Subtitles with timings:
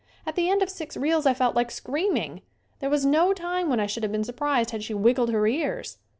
[0.25, 2.41] At the end of six reels I felt like screaming.
[2.79, 5.99] There was no time when I should have been surprised had she wiggled her ears.